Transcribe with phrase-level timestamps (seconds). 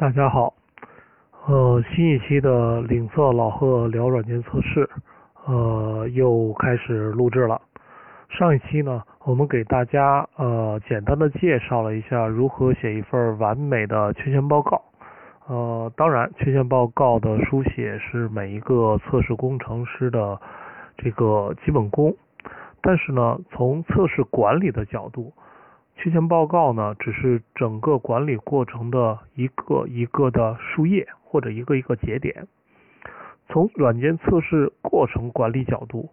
[0.00, 0.54] 大家好，
[1.48, 4.88] 呃，新一期的领色老贺聊软件测试，
[5.44, 7.60] 呃，又开始录制了。
[8.28, 14.80] 上一期呢，我们给大家呃简单的介绍了一下如何写一份完美的缺陷报告。
[15.48, 20.40] 呃，当然，缺陷报告的书写是每一个测试工程师的
[20.96, 22.14] 这个基本功，
[22.80, 25.32] 但是呢，从测试管理的角度。
[26.00, 32.46] 缺陷报告呢，只是整个管理过程的一个一个的树叶或者一个一个节点。
[33.48, 36.10] 从软件测试过程管理角度，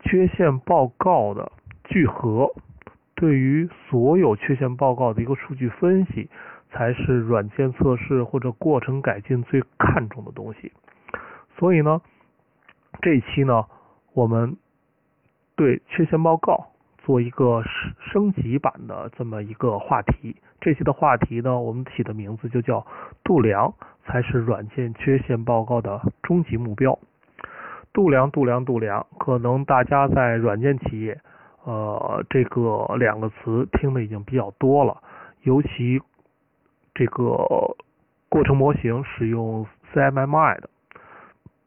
[0.00, 1.52] 缺陷报告的
[1.84, 2.54] 聚合
[3.14, 6.30] 对于所有缺陷报告的一个数据分析，
[6.70, 10.72] 才是软件测试或者过程改进最看重的东西。
[11.58, 12.00] 所以呢，
[13.02, 13.66] 这一期呢，
[14.14, 14.56] 我们
[15.56, 16.70] 对缺陷报告。
[17.04, 22.86] 做一个升升级版的这么一个话题，这期的话题呢，我们起的名字就叫
[23.22, 23.74] “度量
[24.06, 26.98] 才是软件缺陷报告的终极目标”。
[27.92, 31.20] 度量，度量，度量，可能大家在软件企业，
[31.64, 35.02] 呃，这个两个词听的已经比较多了，
[35.42, 36.00] 尤其
[36.94, 37.76] 这个
[38.28, 40.70] 过程模型使用 CMMI 的。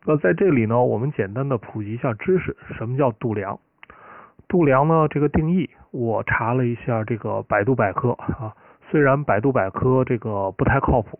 [0.05, 3.59] 那在这里呢，我们简单的普及一下知识，什么叫度量？
[4.47, 5.07] 度量呢？
[5.09, 8.55] 这个定义我查了一下，这个百度百科啊，
[8.89, 11.19] 虽然百度百科这个不太靠谱，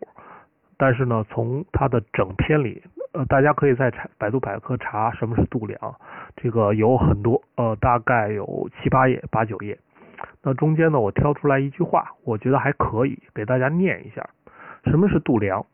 [0.76, 5.78] 但是呢，从它的整篇里，呃，大家可以在查百度百科查什么是度量，
[6.36, 9.78] 这个有很多，呃，大概有七八页、八九页。
[10.42, 14.26] 那中间呢，我挑出来一句话，我觉得还可以给大家念一下。
[14.84, 15.66] 什么是度量？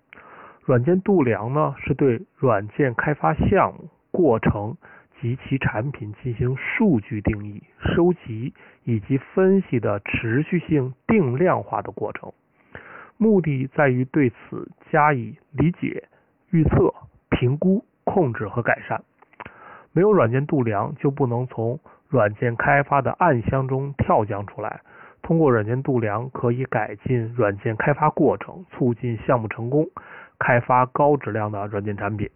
[0.64, 4.76] 软件度量呢，是对软件开发项目过程。
[5.24, 12.30] 及其产品进行数据定义、收集以及分析的持续性定量化的过程，
[13.16, 16.04] 目的在于对此加以理解、
[16.50, 16.92] 预测、
[17.30, 19.02] 评估、控制和改善。
[19.92, 21.80] 没有软件度量，就不能从
[22.10, 24.82] 软件开发的暗箱中跳将出来。
[25.22, 29.88] 通过软件度量，可以改进软件开发过程，促进项目成功，
[30.38, 32.28] 开发高质量的软件产品。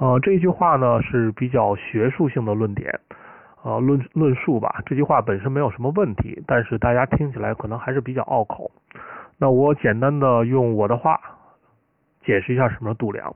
[0.00, 3.00] 呃，这句话呢是比较学术性的论点，
[3.64, 4.80] 呃，论论述吧。
[4.86, 8.70] 这句话本身没有什么问题，但是大家听起来可能还是比较拗口。
[9.38, 11.18] 那我简单的用我的话
[12.24, 13.34] 解释一下什么是度量。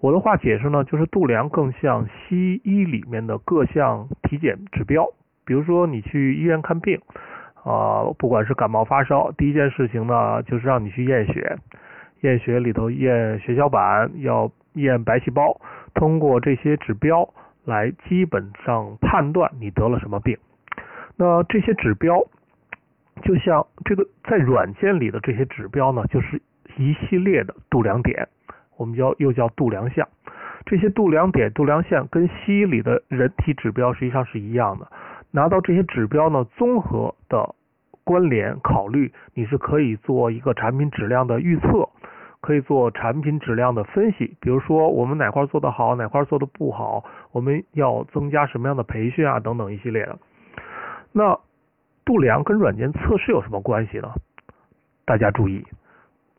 [0.00, 5.06] 我的话解释呢，就是度量更像西医里面的各项体检指标。
[5.44, 6.98] 比如说你去医院看病，
[7.64, 11.58] 啊，不管是感冒发烧，第一件事情呢就是让你去验血，
[12.22, 14.50] 验血里头验血小板要。
[14.82, 15.60] 验白细胞，
[15.94, 17.28] 通过这些指标
[17.64, 20.38] 来基本上判断你得了什么病。
[21.16, 22.22] 那这些指标
[23.22, 26.40] 就像这个在软件里的这些指标呢，就是
[26.76, 28.28] 一系列的度量点，
[28.76, 30.06] 我们叫又叫度量项。
[30.66, 34.88] 这些度量点、度量项跟西医里的人体指标实际上是一样的。
[35.30, 37.54] 拿到这些指标呢，综合的
[38.04, 41.88] 关联考虑，你是可以做一个产品质量的预测。
[42.40, 50.18] 可以做产品质量的分析，比如说我们哪块做得好，哪块做得不好，我们要增加什么样的培训啊，等等一系列的。
[51.12, 51.38] 那
[52.04, 54.12] 度量跟软件测试有什么关系呢？
[55.04, 55.66] 大家注意，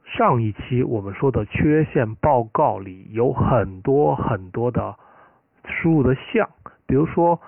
[0.06, 4.96] 上一期我们说的缺陷报告里有很多很多的
[5.66, 6.48] 输入的项，
[6.86, 7.42] 比如说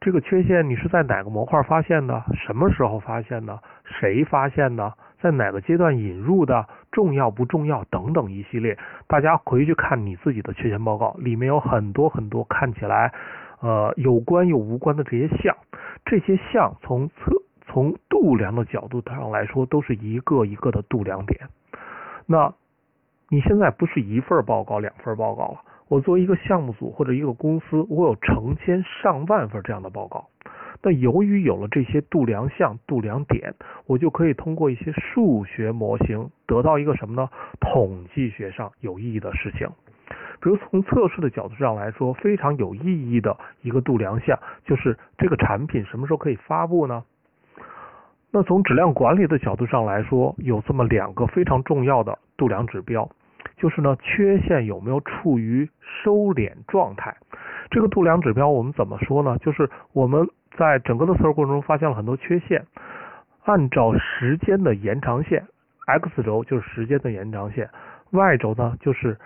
[0.00, 4.94] 这个缺陷你是在哪个模块发现的，什么时候发现的，谁发现的？
[5.20, 13.12] 在哪个阶段引入的，重要不重要等等一系列，大家回去看你自己的缺陷报告，里面有很多很多看起来
[13.60, 15.56] 呃有关又无关的这些项，
[16.04, 17.14] 这些项从测
[17.66, 21.48] 从度量的角度上来说，都是一个一个的度量点。
[22.26, 22.54] 那
[23.28, 30.28] 你现在不是一份报告、两份报告了，我作为一个项目组或者一个公司，我有成千上万份这样的报告。
[30.80, 33.52] 那由于有了这些度量项、度量点，
[33.86, 37.28] 我就可以通过一些数学模型得到一个什么呢？
[37.60, 39.68] 统计学上有意义的事情。
[40.40, 47.02] 比如从测试的角度上来说，非常有意义的一个度量项就是这个产品什么时候可以发布呢？
[48.30, 53.10] 那从质量管理的角度上来说，有这么两个非常重要的度量指标，
[53.56, 57.16] 就是呢，缺陷有没有处于收敛状态？
[57.70, 59.36] 这个度量指标我们怎么说呢？
[59.38, 60.28] 就是我们。
[60.58, 62.66] 在整个的测试过程中，发现了很多缺陷。
[63.44, 65.46] 按照时间的延长线
[65.86, 67.70] ，x 轴就是时间的延长线
[68.10, 69.16] ，y 轴呢就是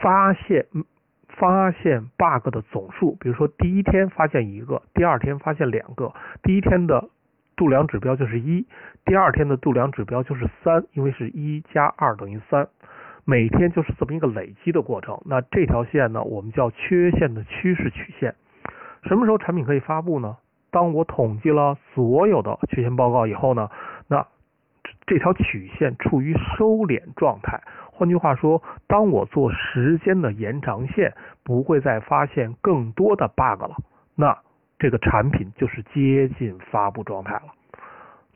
[0.00, 0.66] 发现
[1.28, 3.16] 发现 bug 的总数。
[3.18, 6.12] 比如说，第一天发现一个，第二天发现两个。
[6.42, 7.08] 第一天的
[7.56, 8.64] 度量指标就是一，
[9.04, 12.68] 第二天的度量指标就是三，因为是一加二等于三，
[13.24, 15.20] 每天就是这么一个累积的过程。
[15.24, 18.36] 那这条线呢，我们叫缺陷的趋势曲线。
[19.04, 20.36] 什么时候产品可以发布呢？
[20.70, 23.70] 当我统计了所有的缺陷报告以后呢，
[24.08, 24.26] 那
[25.06, 27.60] 这条曲线处于收敛状态。
[27.92, 31.14] 换句话说，当我做时间的延长线，
[31.44, 33.76] 不会再发现更多的 bug 了，
[34.16, 34.36] 那
[34.78, 37.52] 这个产品就是接近发布状态了。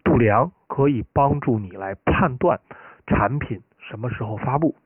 [0.04, 2.60] 度量可以帮助你来判断
[3.06, 4.76] 产品什么时候发布。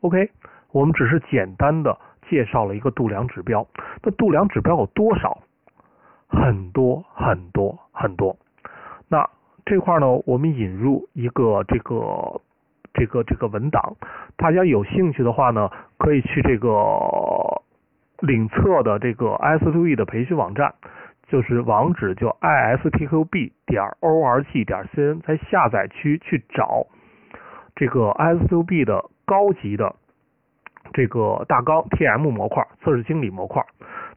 [0.00, 0.30] OK，
[0.72, 1.98] 我们只是简单的
[2.28, 3.66] 介绍了一个度量指标。
[4.02, 5.38] 那度量指标有多少？
[6.28, 8.36] 很多很多很多。
[9.08, 9.28] 那
[9.64, 12.40] 这块呢，我们引入一个这个。
[12.96, 13.96] 这个这个文档，
[14.36, 15.68] 大家有兴趣的话呢，
[15.98, 16.70] 可以去这个
[18.20, 20.72] 领测的这个 s to e 的培训网站，
[21.26, 26.86] 就是网址就 istqb 点 org 点 cn，在下载区去找
[27.74, 29.96] 这个 s to b 的高级的
[30.92, 33.64] 这个大纲 TM 模块测试经理模块，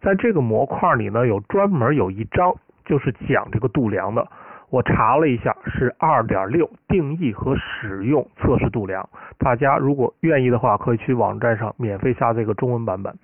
[0.01, 2.53] 在这个模块里呢，有专门有一章
[2.85, 4.27] 就是讲这个度量的。
[4.69, 9.07] 我查了一下，是二点六定义和使用测试度量。
[9.37, 13.17] 大家如果愿意的话，可以去网站上免费下这个中文版本。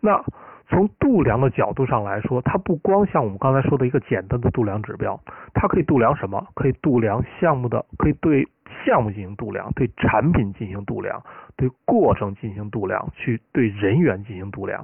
[0.00, 0.22] 那
[0.68, 5.18] 从度量的角度上来说，它不光像我们刚才说的一个简单的度量指标，
[5.54, 6.46] 它可以度量什么？
[6.54, 8.46] 可以度量项目的，可以对
[8.84, 11.22] 项目进行度量，对产品进行度量，
[11.56, 14.82] 对过程进行度量，去对人员进行度量。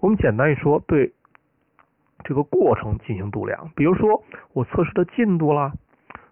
[0.00, 1.12] 我们简单一说，对。
[2.24, 5.72] 这个过程进行度量，比如说我测试的进度啦，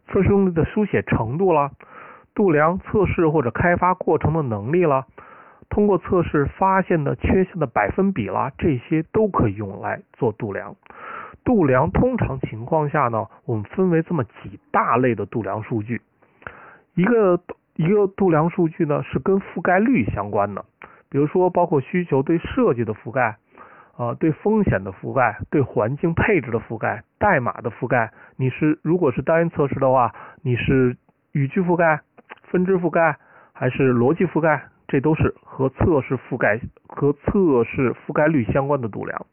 [0.09, 1.71] 测试用例的书写程度啦，
[2.35, 5.07] 度量测试或者开发过程的能力啦，
[5.69, 10.77] 通过测试发现的缺陷的百分比啦，这些都可以用来做度量。
[11.45, 16.01] 度量通常情况下呢，我们分为这么几大类的度量数据，
[16.95, 17.41] 一个
[17.77, 20.65] 一个度量数据呢是跟覆盖率相关的，
[21.09, 23.37] 比如说包括需求对设计的覆盖。
[23.97, 30.13] 啊，对风险的覆盖，对环境配置的覆盖，代码的覆盖，你是如果是单元测试的话，
[30.43, 30.97] 你是
[31.31, 32.01] 语句覆盖、
[32.51, 33.17] 分支覆盖
[33.53, 34.65] 还是逻辑覆盖？
[34.95, 39.27] 这都是和测试覆盖和测试覆盖率相关的度量。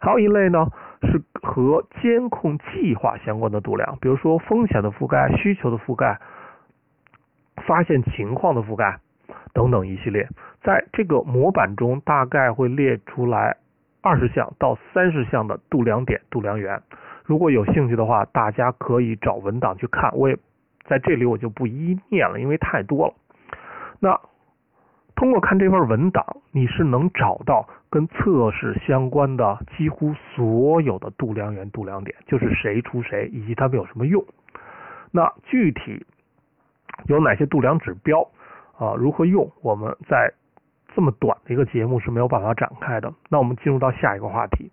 [0.00, 0.66] 还有一类呢，
[1.02, 6.18] 是和监控计划相关的度量，比如说风险的覆盖、需求的覆盖、
[7.66, 8.98] 发现情况的覆盖
[9.52, 10.26] 等等一系列。
[10.62, 13.58] 在这个模板中，大概会列出来。
[14.00, 16.80] 二十项到三十项的度量点、度量源，
[17.26, 20.10] 如果有兴趣的话，大家可以找文档去看。
[20.16, 20.38] 我也
[20.86, 23.14] 在这里我就不一一念了，因为太多了。
[24.00, 24.18] 那
[25.16, 34.24] 通过看这份文档，你是能找到跟测试相关的几乎所有的度量源、度量点，就是谁出谁以及它们有什么用。
[35.10, 36.04] 那具体
[37.06, 38.28] 有哪些度量指标
[38.78, 38.94] 啊？
[38.96, 39.50] 如何用？
[39.62, 40.32] 我们在。
[40.96, 43.12] 这么短的一个节目是没有办法展开的。
[43.28, 44.70] 那我们进入到下一个话题。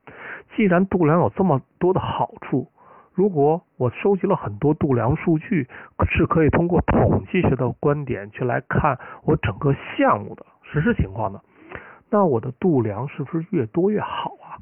[0.55, 2.67] 既然度量有这么多的好处，
[3.13, 5.67] 如果我收集了很多度量数据，
[6.09, 11.41] 是可以通过统计学的观点去来看我整个项目的实施情况的，
[12.09, 14.57] 那我的度量是不是越多越好啊？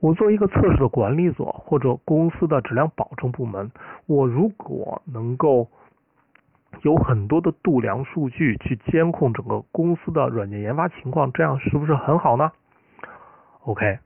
[0.00, 3.70] 我作为一个测试的管理者或者公司的质量保证部门，
[4.06, 5.68] 我如果能够。
[6.82, 12.52] 有很多的度量数据去监控整个公司的软件研发情况，这样是不是很好呢
[13.62, 13.98] ？OK，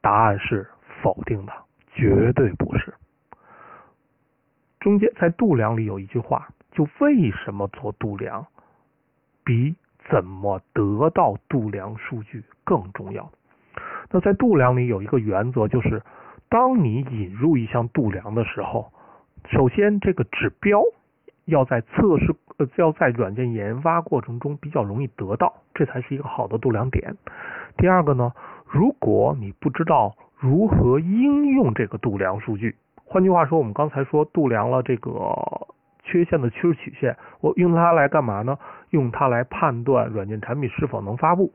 [0.00, 0.66] 答案是
[1.02, 1.52] 否定的，
[2.00, 2.94] 绝对不是。
[4.80, 8.46] 中间在度量里有一句话，就为什么做度量
[9.44, 9.74] 比
[10.10, 13.30] 怎么得到度量数据更重要？
[14.10, 16.02] 那在度量里有一个原则，就是
[16.48, 18.90] 当你引入一项度量的时候，
[19.50, 20.82] 首先这个指标。
[21.46, 27.16] 要在测试呃，要在软件研发过程中比较容易得到，这才是一个好的度量点。
[27.76, 28.32] 第二个呢，
[28.66, 35.12] 如果你不知道如何应用这个度量数据，换句话说，我们刚才说度量了这个
[36.02, 38.58] 缺陷的趋势曲线，我用它来干嘛呢？
[38.88, 41.52] 用它来判断软件产品是否能发布。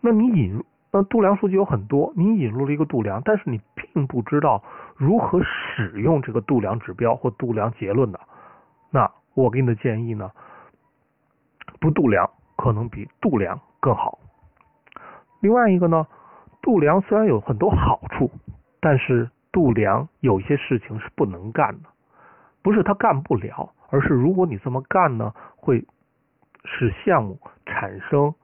[0.00, 4.62] 那你引那度量数据有很多，你引入了一个度量，但是你并不知道
[4.94, 8.20] 如何使用这个度量指标或度量结论的。
[8.90, 10.30] 那我给你的建议呢？
[11.80, 14.20] 不度量可能比度量更好。
[15.40, 16.06] 另外一个呢，
[16.66, 18.28] 度量虽然有很多好处，
[18.80, 21.88] 但是度量有些事情是不能干的。
[22.60, 25.86] 不是他干不了，而是如果你这么干呢，会
[26.64, 28.34] 使项目产生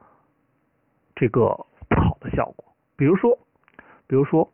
[1.16, 1.48] 这个
[1.88, 2.72] 不好的效果。
[2.96, 3.36] 比如说，
[4.06, 4.48] 比如说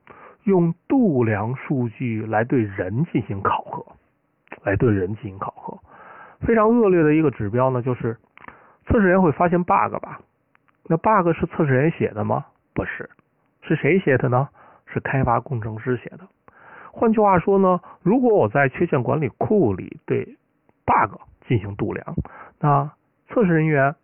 [0.44, 3.84] 用度量数据来对人进行考核，
[4.62, 5.78] 来对人进行考核。
[6.40, 8.16] 非常恶劣的一个指标呢，就是
[8.86, 10.22] 测试员会发现 bug 吧？
[10.84, 12.46] 那 bug 是测试员写的吗？
[12.72, 13.10] 不是，
[13.62, 14.48] 是谁写的呢？
[14.86, 16.20] 是开发工程师写的。
[16.90, 20.24] 换句话说呢，如果我在缺陷管理库里对
[20.86, 22.14] bug 进行度量，
[22.58, 22.90] 那
[23.28, 23.94] 测试人员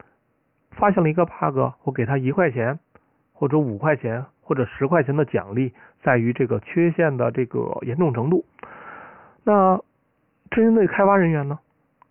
[0.72, 2.78] 发现了一个 bug，我给他一块钱，
[3.32, 8.44] 或者五块钱，或者十块钱的奖励，在于这个缺陷的这个严重程度。
[9.42, 9.80] 那
[10.50, 11.58] 针对开发人员呢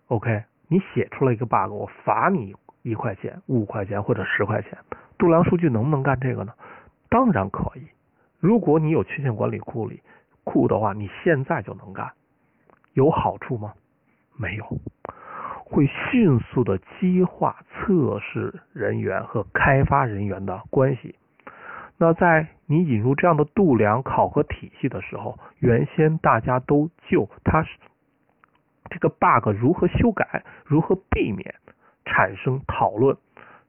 [0.08, 4.76] ？OK，你写出了一个 bug，我罚你一块钱、五块钱或者十块钱。
[5.16, 6.52] 度量数据能不能干这个呢？
[7.14, 7.82] 当然可以。
[8.40, 10.02] 如果你有缺陷管理库里
[10.42, 12.10] 库的话，你现在就能干。
[12.94, 13.74] 有好处吗？
[14.36, 14.66] 没有。
[15.64, 21.14] 会迅速的激化测试人员和开发人员的关系。
[21.98, 27.78] 那在你引入这样的度量考核体系的时候，原先大家都就它是
[28.90, 31.54] 这个 bug 如何修改、如何避免
[32.04, 33.16] 产生讨论、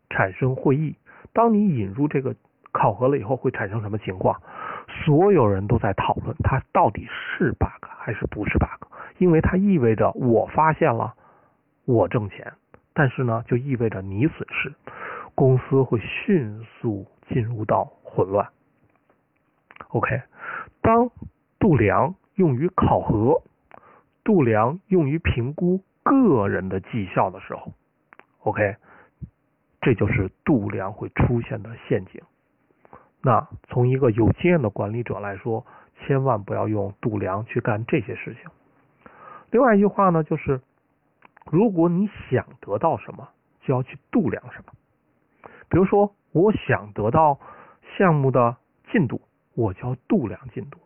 [0.10, 0.96] 产生会议。
[1.32, 2.36] 当你引入这个
[2.76, 4.42] 考核了以后，会产生什么情况？
[5.06, 11.16] 所有人都在讨论它到底是 bug 还是不是 bug，因为它意味着我发现了，
[11.86, 12.52] 我挣钱，
[12.94, 14.74] 但是呢，就意味着你损失，
[15.34, 18.50] 公司会迅速进入到混乱。
[19.90, 20.22] OK，
[20.82, 21.10] 当
[21.58, 23.42] 度量用于考核，
[24.26, 27.74] 度量用于评估个人的绩效的时候
[28.42, 28.76] ，OK，
[29.82, 32.22] 这就是度量会出现的陷阱。
[33.26, 35.66] 那从一个有经验的管理者来说，
[35.98, 38.44] 千万不要用度量去干这些事情。
[39.50, 40.62] 另外一句话呢，就是
[41.50, 43.28] 如果你想得到什么，
[43.62, 44.74] 就要去度量什么。
[45.70, 47.40] 比如说，我想得到
[47.98, 48.58] 项目的
[48.92, 49.20] 进度，
[49.56, 50.78] 我就要度量进度；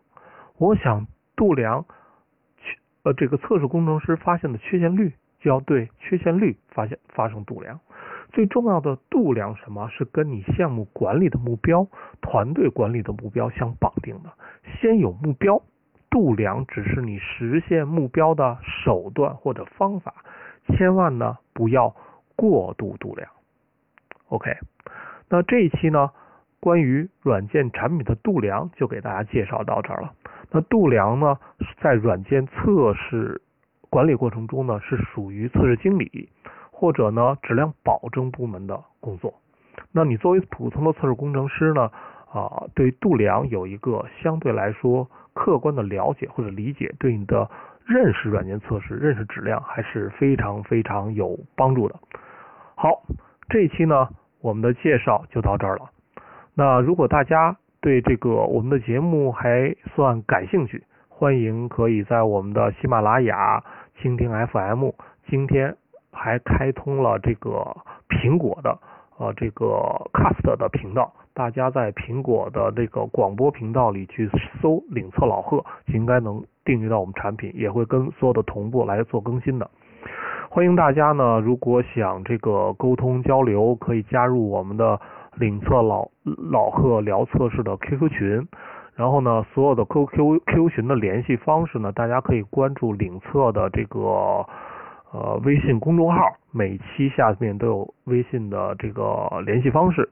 [0.56, 1.06] 我想
[1.36, 1.84] 度量
[3.02, 7.80] 呃这个测试工程师发现的缺陷率，就要对缺陷率发现发生度量。
[8.32, 11.86] 最重要的度量什么是跟你项目管理的目标、
[12.20, 14.30] 团队管理的目标相绑定的。
[14.80, 15.62] 先有目标，
[16.08, 20.14] 度量只是你实现目标的手段或者方法，
[20.68, 21.94] 千万呢不要
[22.36, 23.28] 过度度量。
[24.28, 24.50] OK，
[25.28, 26.10] 那这一期呢
[26.60, 30.12] 关于软件产品的度量就给大家介绍到这儿了。
[30.50, 31.36] 那度量呢
[31.80, 33.42] 在软件测试
[33.88, 36.28] 管理过程中呢是属于测试经理。
[36.80, 39.34] 或者呢，质量保证部门的工作。
[39.92, 41.90] 那你作为普通的测试工程师呢，
[42.32, 47.50] 啊，对度量有一个相对来说客观的了解或者理解，对你的
[47.84, 51.94] 认识软件测试、认识质量还是非常非常有帮助的。
[52.74, 53.02] 好，
[53.50, 54.08] 这一期呢，
[54.40, 55.90] 我们的介绍就到这儿了。
[56.54, 63.62] 那如果大家对这个我们的节目还算感兴趣，欢迎可以在我们的喜马拉雅、
[64.00, 64.92] 蜻蜓 FM
[65.28, 65.76] 今天。
[66.22, 67.74] 还开通了这个
[68.10, 68.78] 苹果的
[69.16, 69.66] 呃这个
[70.12, 74.28] Cast 的频道，大家在苹果的这个广播频道里去
[74.60, 79.70] 搜“领测老贺”，应该能订阅到我们产品，也会跟所有的同步来做更新的。
[80.50, 85.00] 欢迎大家呢，如果想这个沟通交流，可以加入我们的
[85.36, 86.06] 领测老
[86.50, 88.46] 老贺聊测试的 QQ 群。
[88.94, 94.46] 然后呢，所有的 QQ QQ 群的联系方式呢，大家可以关注领测的这个。
[95.12, 100.08] 呃，微信公众号每期下面都有微信的这个联系方式。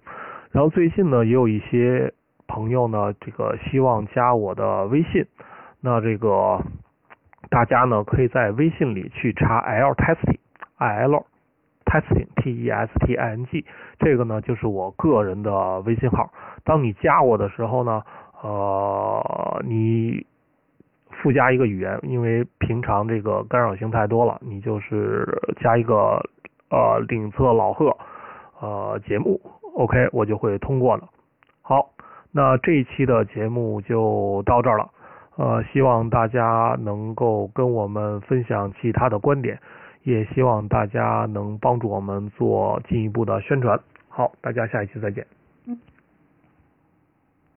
[0.50, 2.12] 然后最近呢，也有一些
[2.48, 5.24] 朋友呢，这个希望加我的微信。
[5.80, 6.60] 那这个
[7.48, 11.26] 大家呢，可以在微信里去查 L testing，L
[11.84, 13.64] testing T E S T I N G，
[14.00, 16.32] 这个呢就是我个人的微信号。
[16.64, 18.02] 当你加我的时候呢，
[18.42, 20.26] 呃，你。
[21.28, 25.28] 附加一个语言，因为平常这个干扰性太多了，你就是
[25.60, 26.18] 加一个
[26.70, 27.94] 呃领测老贺
[28.62, 29.38] 呃节目
[29.74, 31.06] ，OK，我就会通过了。
[31.60, 31.90] 好，
[32.32, 34.88] 那这一期的节目就到这儿了，
[35.36, 39.58] 呃，希望大家能够跟我们分享其他的观点，
[40.04, 43.78] 也希望大家能帮助我们做进一步的宣传。
[44.08, 45.37] 好，大家下一期再见。